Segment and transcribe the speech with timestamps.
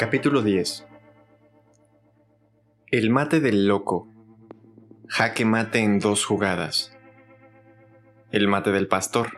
[0.00, 0.86] Capítulo 10
[2.90, 4.08] El mate del loco.
[5.08, 6.96] Jaque mate en dos jugadas.
[8.32, 9.36] El mate del pastor.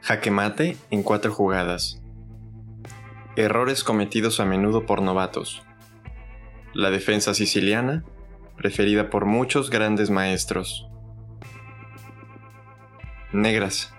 [0.00, 2.00] Jaque mate en cuatro jugadas.
[3.36, 5.62] Errores cometidos a menudo por novatos.
[6.72, 8.02] La defensa siciliana,
[8.56, 10.88] preferida por muchos grandes maestros.
[13.30, 13.92] Negras,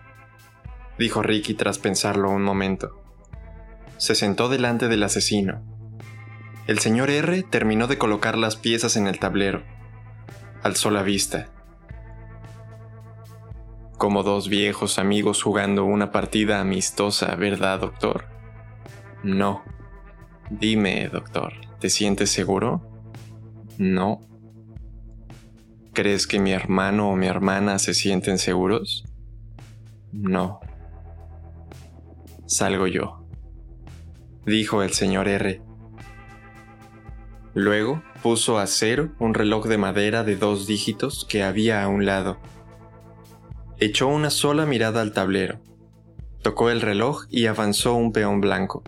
[0.98, 2.97] dijo Ricky tras pensarlo un momento.
[3.98, 5.62] Se sentó delante del asesino.
[6.68, 9.64] El señor R terminó de colocar las piezas en el tablero.
[10.64, 11.48] Alzó la vista.
[13.98, 18.26] Como dos viejos amigos jugando una partida amistosa, ¿verdad, doctor?
[19.24, 19.64] No.
[20.52, 22.88] Dime, doctor, ¿te sientes seguro?
[23.78, 24.22] No.
[25.94, 29.06] ¿Crees que mi hermano o mi hermana se sienten seguros?
[30.12, 30.60] No.
[32.46, 33.27] Salgo yo,
[34.48, 35.62] dijo el señor R.
[37.54, 42.06] Luego puso a cero un reloj de madera de dos dígitos que había a un
[42.06, 42.38] lado.
[43.78, 45.60] Echó una sola mirada al tablero,
[46.42, 48.84] tocó el reloj y avanzó un peón blanco.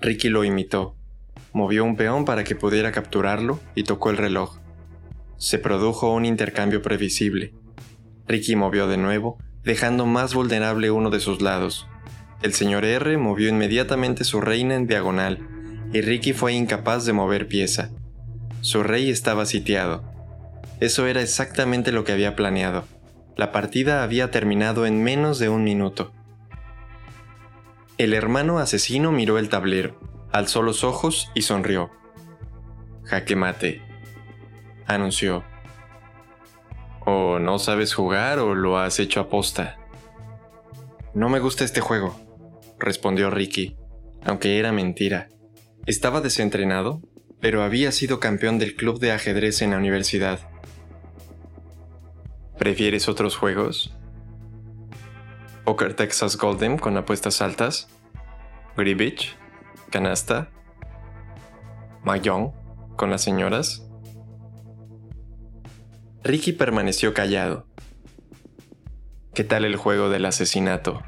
[0.00, 0.96] Ricky lo imitó,
[1.52, 4.58] movió un peón para que pudiera capturarlo y tocó el reloj.
[5.36, 7.54] Se produjo un intercambio previsible.
[8.26, 11.86] Ricky movió de nuevo, dejando más vulnerable uno de sus lados.
[12.42, 15.46] El señor R movió inmediatamente su reina en diagonal,
[15.92, 17.90] y Ricky fue incapaz de mover pieza.
[18.62, 20.02] Su rey estaba sitiado.
[20.80, 22.84] Eso era exactamente lo que había planeado.
[23.36, 26.12] La partida había terminado en menos de un minuto.
[27.96, 30.00] El hermano asesino miró el tablero,
[30.32, 31.90] alzó los ojos y sonrió.
[33.04, 33.82] Jaque mate,
[34.86, 35.44] anunció.
[37.06, 39.78] ¿O no sabes jugar o lo has hecho aposta?
[41.14, 42.16] No me gusta este juego,
[42.82, 43.76] respondió Ricky,
[44.24, 45.28] aunque era mentira.
[45.86, 47.00] Estaba desentrenado,
[47.40, 50.40] pero había sido campeón del club de ajedrez en la universidad.
[52.58, 53.94] ¿Prefieres otros juegos?
[55.64, 57.88] Poker Texas Golden con apuestas altas,
[58.76, 59.36] Gribbage,
[59.90, 60.50] canasta,
[62.04, 62.52] Mahjong
[62.96, 63.88] con las señoras.
[66.24, 67.66] Ricky permaneció callado.
[69.34, 71.02] ¿Qué tal el juego del asesinato?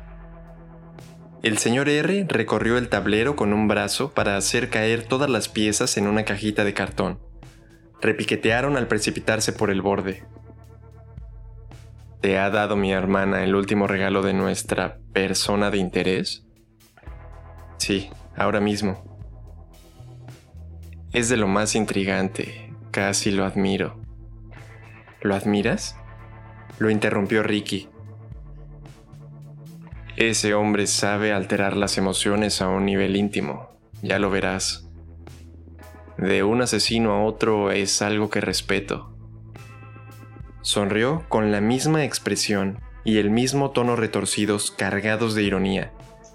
[1.44, 5.98] El señor R recorrió el tablero con un brazo para hacer caer todas las piezas
[5.98, 7.18] en una cajita de cartón.
[8.00, 10.24] Repiquetearon al precipitarse por el borde.
[12.22, 16.46] ¿Te ha dado mi hermana el último regalo de nuestra persona de interés?
[17.76, 19.04] Sí, ahora mismo.
[21.12, 24.00] Es de lo más intrigante, casi lo admiro.
[25.20, 25.94] ¿Lo admiras?
[26.78, 27.90] Lo interrumpió Ricky,
[30.16, 33.70] ese hombre sabe alterar las emociones a un nivel íntimo,
[34.02, 34.88] ya lo verás.
[36.16, 39.16] De un asesino a otro es algo que respeto.
[40.62, 45.92] Sonrió con la misma expresión y el mismo tono retorcidos cargados de ironía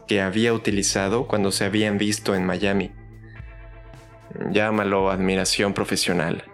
[0.10, 2.92] que había utilizado cuando se habían visto en Miami.
[4.52, 6.46] Llámalo admiración profesional.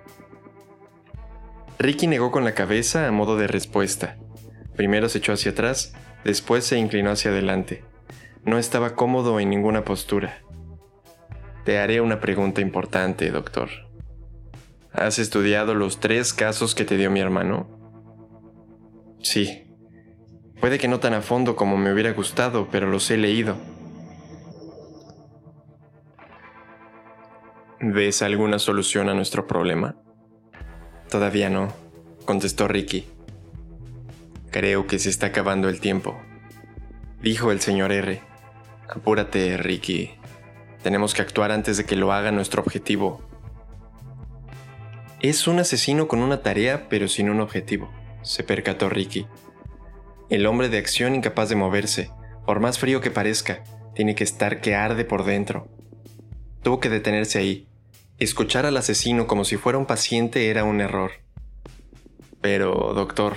[1.79, 4.17] Ricky negó con la cabeza a modo de respuesta.
[4.75, 5.93] Primero se echó hacia atrás
[6.25, 7.83] Después se inclinó hacia adelante.
[8.43, 10.39] No estaba cómodo en ninguna postura.
[11.65, 13.69] Te haré una pregunta importante, doctor.
[14.91, 17.69] ¿Has estudiado los tres casos que te dio mi hermano?
[19.21, 19.67] Sí.
[20.59, 23.55] Puede que no tan a fondo como me hubiera gustado, pero los he leído.
[27.79, 29.95] ¿Ves alguna solución a nuestro problema?
[31.07, 31.71] Todavía no,
[32.25, 33.14] contestó Ricky.
[34.55, 36.17] Creo que se está acabando el tiempo,
[37.21, 38.21] dijo el señor R.
[38.87, 40.11] Apúrate, Ricky.
[40.81, 43.21] Tenemos que actuar antes de que lo haga nuestro objetivo.
[45.19, 49.27] Es un asesino con una tarea pero sin un objetivo, se percató Ricky.
[50.29, 52.09] El hombre de acción incapaz de moverse,
[52.45, 53.61] por más frío que parezca,
[53.93, 55.67] tiene que estar que arde por dentro.
[56.63, 57.67] Tuvo que detenerse ahí.
[58.19, 61.11] Escuchar al asesino como si fuera un paciente era un error.
[62.39, 63.35] Pero, doctor,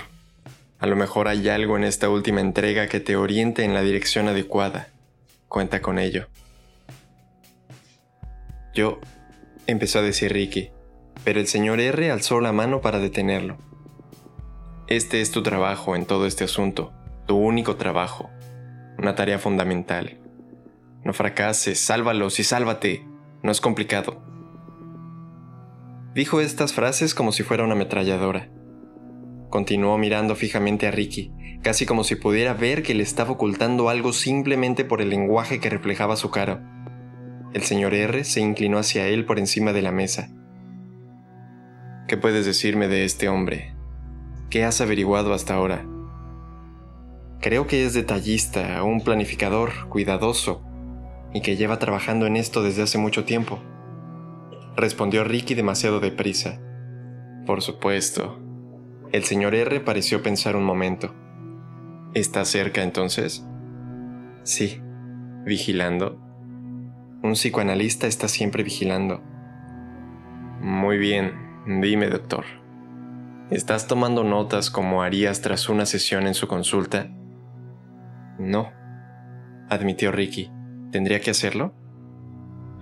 [0.79, 4.29] a lo mejor hay algo en esta última entrega que te oriente en la dirección
[4.29, 4.87] adecuada.
[5.49, 6.27] Cuenta con ello.
[8.73, 8.99] Yo,
[9.67, 10.71] empezó a decir Ricky,
[11.25, 13.57] pero el señor R alzó la mano para detenerlo.
[14.87, 16.93] Este es tu trabajo en todo este asunto,
[17.27, 18.29] tu único trabajo,
[18.97, 20.17] una tarea fundamental.
[21.03, 23.05] No fracases, sálvalos y sálvate,
[23.43, 24.21] no es complicado.
[26.13, 28.49] Dijo estas frases como si fuera una ametralladora.
[29.49, 31.31] Continuó mirando fijamente a Ricky,
[31.63, 35.69] casi como si pudiera ver que le estaba ocultando algo simplemente por el lenguaje que
[35.69, 36.63] reflejaba su cara.
[37.53, 40.29] El señor R se inclinó hacia él por encima de la mesa.
[42.07, 43.75] ¿Qué puedes decirme de este hombre?
[44.49, 45.85] ¿Qué has averiguado hasta ahora?
[47.41, 50.61] Creo que es detallista, un planificador, cuidadoso,
[51.33, 53.59] y que lleva trabajando en esto desde hace mucho tiempo.
[54.75, 56.59] Respondió Ricky demasiado deprisa.
[57.45, 58.48] Por supuesto.
[59.11, 61.15] El señor R pareció pensar un momento.
[62.13, 63.45] ¿Está cerca entonces?
[64.43, 64.81] Sí.
[65.45, 66.21] ¿Vigilando?
[67.23, 69.21] Un psicoanalista está siempre vigilando.
[70.61, 71.33] Muy bien,
[71.81, 72.45] dime doctor.
[73.49, 77.07] ¿Estás tomando notas como harías tras una sesión en su consulta?
[78.37, 78.71] No,
[79.69, 80.51] admitió Ricky.
[80.91, 81.73] ¿Tendría que hacerlo?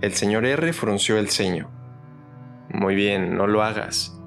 [0.02, 1.70] El señor R frunció el ceño.
[2.68, 4.17] Muy bien, no lo hagas.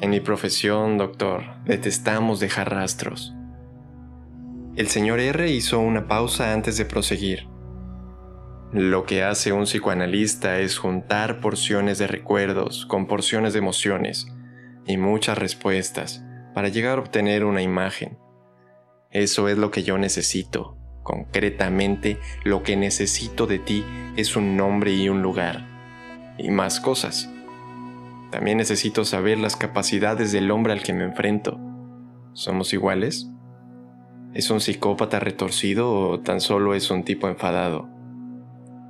[0.00, 3.34] En mi profesión, doctor, detestamos dejar rastros.
[4.76, 7.48] El señor R hizo una pausa antes de proseguir.
[8.72, 14.26] Lo que hace un psicoanalista es juntar porciones de recuerdos con porciones de emociones
[14.86, 16.22] y muchas respuestas
[16.52, 18.18] para llegar a obtener una imagen.
[19.10, 20.76] Eso es lo que yo necesito.
[21.02, 23.82] Concretamente, lo que necesito de ti
[24.16, 25.64] es un nombre y un lugar.
[26.36, 27.30] Y más cosas.
[28.30, 31.58] También necesito saber las capacidades del hombre al que me enfrento.
[32.32, 33.30] ¿Somos iguales?
[34.34, 37.88] ¿Es un psicópata retorcido o tan solo es un tipo enfadado?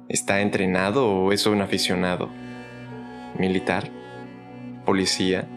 [0.09, 2.31] ¿Está entrenado o es un aficionado?
[3.39, 3.91] ¿Militar?
[4.85, 5.49] ¿Policía?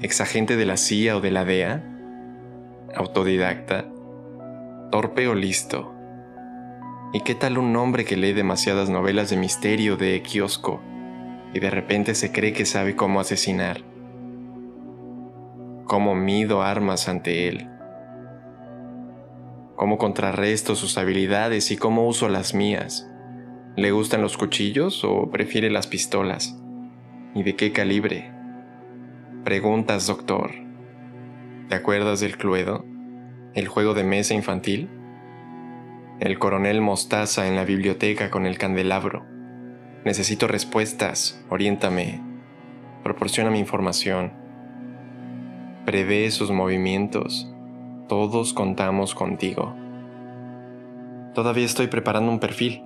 [0.00, 1.82] ¿Exagente de la CIA o de la DEA?
[2.94, 3.86] ¿Autodidacta?
[4.92, 5.94] ¿Torpe o listo?
[7.14, 10.82] ¿Y qué tal un hombre que lee demasiadas novelas de misterio de kiosco
[11.54, 13.82] y de repente se cree que sabe cómo asesinar?
[15.84, 17.68] ¿Cómo mido armas ante él?
[19.76, 23.08] ¿Cómo contrarresto sus habilidades y cómo uso las mías?
[23.76, 26.60] ¿Le gustan los cuchillos o prefiere las pistolas?
[27.34, 28.32] ¿Y de qué calibre?
[29.44, 30.50] Preguntas, doctor.
[31.68, 32.84] ¿Te acuerdas del Cluedo?
[33.54, 34.90] ¿El juego de mesa infantil?
[36.18, 39.37] El coronel Mostaza en la biblioteca con el candelabro.
[40.04, 42.20] Necesito respuestas, oriéntame,
[43.02, 44.32] proporcioname información.
[45.84, 47.52] Prevé sus movimientos.
[48.08, 49.74] Todos contamos contigo.
[51.34, 52.82] Todavía estoy preparando un perfil.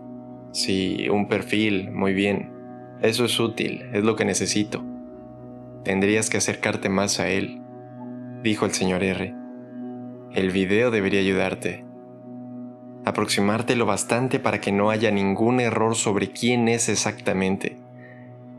[0.53, 2.51] Sí, un perfil, muy bien.
[3.01, 4.85] Eso es útil, es lo que necesito.
[5.85, 7.61] Tendrías que acercarte más a él,
[8.43, 9.35] dijo el señor R.
[10.33, 11.85] El video debería ayudarte.
[13.05, 17.79] Aproximarte lo bastante para que no haya ningún error sobre quién es exactamente,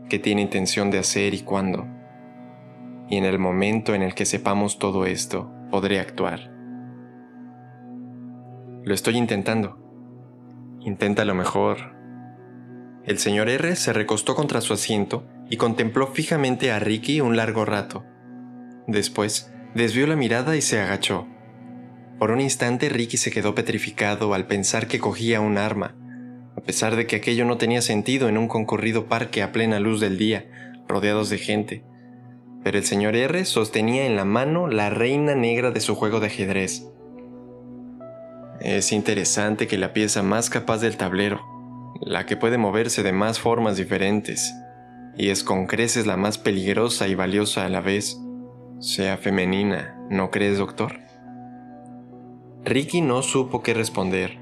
[0.08, 1.86] qué tiene intención de hacer y cuándo.
[3.08, 6.50] Y en el momento en el que sepamos todo esto, podré actuar.
[8.84, 9.78] Lo estoy intentando.
[10.80, 11.94] Inténtalo mejor.
[13.04, 17.64] El señor R se recostó contra su asiento y contempló fijamente a Ricky un largo
[17.64, 18.04] rato.
[18.86, 21.26] Después, desvió la mirada y se agachó.
[22.18, 25.96] Por un instante Ricky se quedó petrificado al pensar que cogía un arma,
[26.56, 30.00] a pesar de que aquello no tenía sentido en un concurrido parque a plena luz
[30.00, 30.46] del día,
[30.86, 31.84] rodeados de gente.
[32.62, 36.28] Pero el señor R sostenía en la mano la reina negra de su juego de
[36.28, 36.86] ajedrez.
[38.60, 41.42] Es interesante que la pieza más capaz del tablero,
[42.00, 44.54] la que puede moverse de más formas diferentes,
[45.16, 48.18] y es con creces la más peligrosa y valiosa a la vez,
[48.80, 51.03] sea femenina, ¿no crees, doctor?
[52.66, 54.38] Ricky no supo qué responder.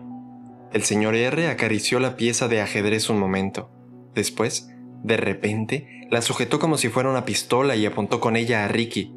[0.72, 3.68] El señor R acarició la pieza de ajedrez un momento.
[4.14, 4.70] Después,
[5.02, 9.12] de repente, la sujetó como si fuera una pistola y apuntó con ella a Ricky.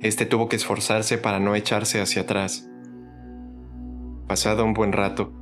[0.00, 2.70] Este tuvo que esforzarse para no echarse hacia atrás.
[4.28, 5.32] Pasado un buen rato,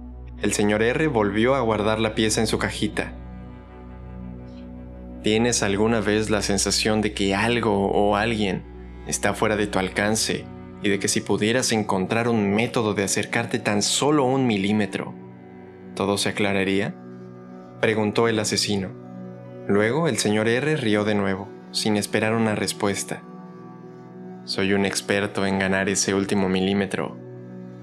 [0.41, 3.13] el señor R volvió a guardar la pieza en su cajita.
[5.23, 8.65] ¿Tienes alguna vez la sensación de que algo o alguien
[9.07, 10.47] está fuera de tu alcance
[10.83, 15.15] y de que si pudieras encontrar un método de acercarte tan solo un milímetro,
[15.95, 16.95] todo se aclararía?
[17.81, 18.91] Preguntó el asesino.
[19.69, 23.23] Luego el señor R rió de nuevo, sin esperar una respuesta.
[24.45, 27.17] Soy un experto en ganar ese último milímetro.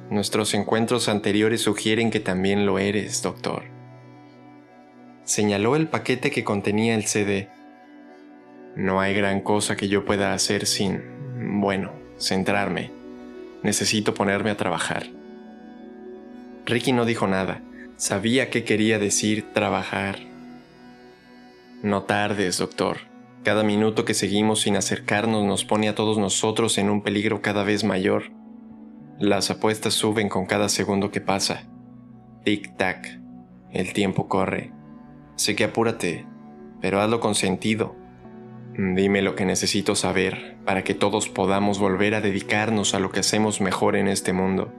[0.09, 3.63] Nuestros encuentros anteriores sugieren que también lo eres, doctor.
[5.23, 7.47] Señaló el paquete que contenía el CD.
[8.75, 11.01] No hay gran cosa que yo pueda hacer sin,
[11.61, 12.91] bueno, centrarme.
[13.63, 15.07] Necesito ponerme a trabajar.
[16.65, 17.61] Ricky no dijo nada.
[17.97, 20.19] Sabía qué quería decir trabajar.
[21.81, 22.97] No tardes, doctor.
[23.43, 27.63] Cada minuto que seguimos sin acercarnos nos pone a todos nosotros en un peligro cada
[27.63, 28.31] vez mayor.
[29.17, 31.63] Las apuestas suben con cada segundo que pasa.
[32.45, 33.19] Tic-tac.
[33.71, 34.71] El tiempo corre.
[35.35, 36.25] Sé que apúrate,
[36.81, 37.95] pero hazlo con sentido.
[38.81, 43.19] Dime lo que necesito saber para que todos podamos volver a dedicarnos a lo que
[43.19, 44.71] hacemos mejor en este mundo.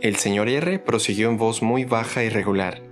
[0.00, 2.82] El señor R prosiguió en voz muy baja y regular.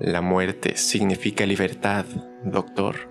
[0.00, 2.06] La muerte significa libertad,
[2.42, 3.08] doctor.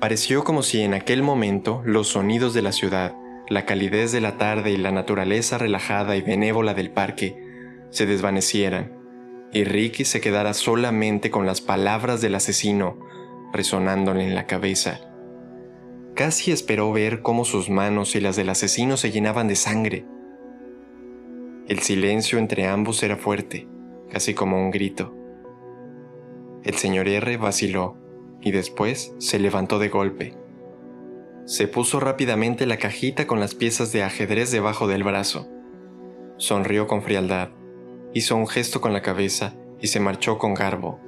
[0.00, 3.14] Pareció como si en aquel momento los sonidos de la ciudad,
[3.48, 7.40] la calidez de la tarde y la naturaleza relajada y benévola del parque
[7.90, 8.99] se desvanecieran,
[9.52, 12.98] y Ricky se quedara solamente con las palabras del asesino
[13.52, 15.00] resonándole en la cabeza.
[16.14, 20.04] Casi esperó ver cómo sus manos y las del asesino se llenaban de sangre.
[21.66, 23.68] El silencio entre ambos era fuerte,
[24.10, 25.14] casi como un grito.
[26.62, 27.96] El señor R vaciló
[28.40, 30.34] y después se levantó de golpe.
[31.46, 35.48] Se puso rápidamente la cajita con las piezas de ajedrez debajo del brazo.
[36.36, 37.50] Sonrió con frialdad,
[38.14, 40.98] hizo un gesto con la cabeza y se marchó con garbo,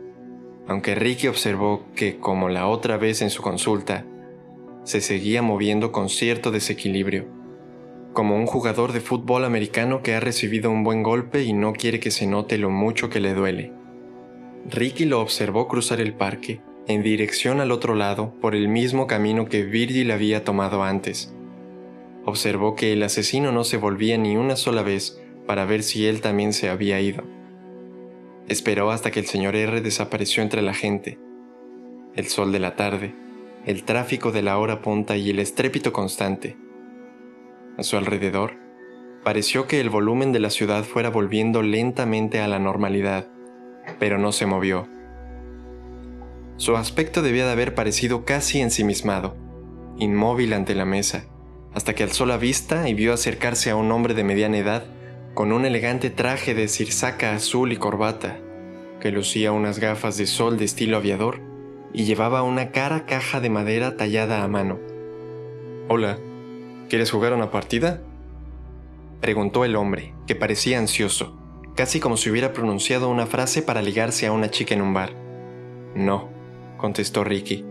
[0.69, 4.05] aunque Ricky observó que, como la otra vez en su consulta,
[4.85, 7.27] se seguía moviendo con cierto desequilibrio,
[8.13, 12.01] como un jugador de fútbol americano que ha recibido un buen golpe y no quiere
[12.01, 13.73] que se note lo mucho que le duele.
[14.71, 19.47] Ricky lo observó cruzar el parque en dirección al otro lado por el mismo camino
[19.47, 21.33] que Virgil había tomado antes.
[22.25, 26.21] Observó que el asesino no se volvía ni una sola vez para ver si él
[26.21, 27.25] también se había ido.
[28.49, 31.19] Esperó hasta que el señor R desapareció entre la gente.
[32.15, 33.15] El sol de la tarde,
[33.67, 36.57] el tráfico de la hora punta y el estrépito constante.
[37.79, 38.55] A su alrededor,
[39.25, 43.29] pareció que el volumen de la ciudad fuera volviendo lentamente a la normalidad,
[43.99, 44.89] pero no se movió
[46.63, 49.37] su aspecto debía de haber parecido casi ensimismado,
[49.99, 51.25] inmóvil ante la mesa,
[51.75, 54.85] hasta que alzó la vista y vio acercarse a un hombre de mediana edad
[55.35, 58.39] con un elegante traje de cirsaca azul y corbata,
[59.01, 61.41] que lucía unas gafas de sol de estilo aviador
[61.95, 64.79] y llevaba una cara caja de madera tallada a mano.
[65.89, 66.19] Hola,
[66.89, 68.03] ¿quieres jugar una partida?
[69.21, 71.39] Preguntó el hombre, que parecía ansioso,
[71.77, 75.15] casi como si hubiera pronunciado una frase para ligarse a una chica en un bar.
[75.95, 76.29] No,
[76.77, 77.65] contestó Ricky.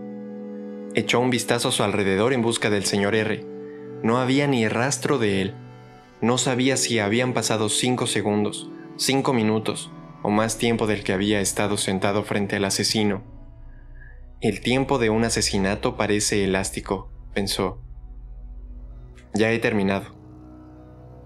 [0.94, 3.44] Echó un vistazo a su alrededor en busca del señor R.
[4.02, 5.54] No había ni rastro de él.
[6.22, 9.90] No sabía si habían pasado cinco segundos, cinco minutos
[10.22, 13.24] o más tiempo del que había estado sentado frente al asesino.
[14.40, 17.82] El tiempo de un asesinato parece elástico, pensó.
[19.34, 20.14] Ya he terminado.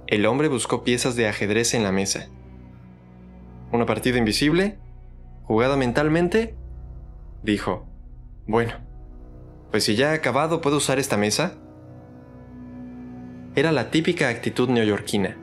[0.07, 2.31] El hombre buscó piezas de ajedrez en la mesa.
[3.73, 4.79] ¿Una partida invisible?
[5.43, 6.57] ¿Jugada mentalmente?
[7.43, 7.87] dijo.
[8.47, 8.73] Bueno,
[9.71, 11.59] pues si ya he acabado, ¿puedo usar esta mesa?
[13.57, 15.35] Era la típica actitud neoyorquina.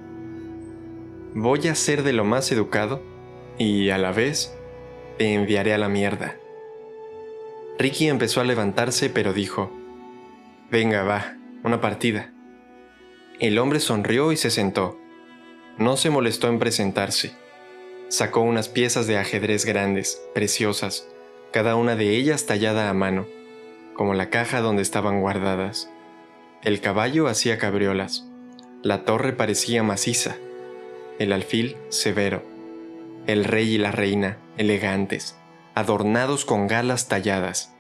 [1.34, 3.02] Voy a ser de lo más educado
[3.58, 4.56] y a la vez
[5.18, 6.36] te enviaré a la mierda.
[7.80, 9.72] Ricky empezó a levantarse pero dijo,
[10.70, 12.32] Venga, va, una partida.
[13.40, 15.00] El hombre sonrió y se sentó.
[15.80, 17.34] No se molestó en presentarse.
[18.10, 21.08] Sacó unas piezas de ajedrez grandes, preciosas,
[21.52, 23.26] cada una de ellas tallada a mano,
[23.96, 25.90] como la caja donde estaban guardadas.
[26.64, 28.26] El caballo hacía cabriolas,
[28.84, 30.38] la torre parecía maciza,
[31.20, 32.42] el alfil severo,
[33.28, 35.38] el rey y la reina elegantes,
[35.76, 37.76] adornados con galas talladas.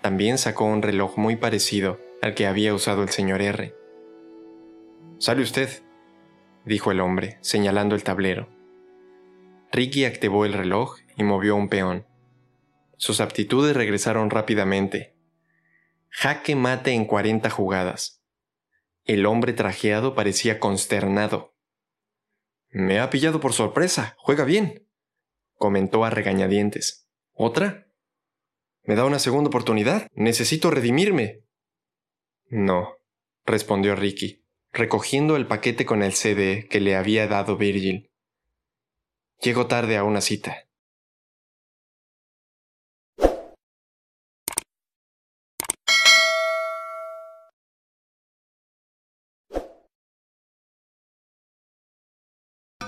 [0.00, 3.74] También sacó un reloj muy parecido al que había usado el señor R.
[5.18, 5.68] Sale usted,
[6.64, 8.48] dijo el hombre, señalando el tablero.
[9.70, 12.06] Ricky activó el reloj y movió un peón.
[12.96, 15.15] Sus aptitudes regresaron rápidamente.
[16.18, 18.22] Jaque mate en 40 jugadas.
[19.04, 21.54] El hombre trajeado parecía consternado.
[22.70, 24.14] Me ha pillado por sorpresa.
[24.16, 24.88] Juega bien,
[25.56, 27.06] comentó a regañadientes.
[27.32, 27.88] ¿Otra?
[28.84, 30.08] ¿Me da una segunda oportunidad?
[30.14, 31.42] Necesito redimirme.
[32.46, 32.94] No,
[33.44, 34.42] respondió Ricky,
[34.72, 38.10] recogiendo el paquete con el CD que le había dado Virgil.
[39.42, 40.65] Llego tarde a una cita.